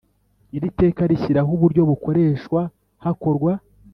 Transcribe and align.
Iri 0.55 0.69
teka 0.79 1.01
rishyiraho 1.11 1.49
uburyo 1.57 1.81
bukoreshwa 1.89 2.61
hakorwa 3.03 3.51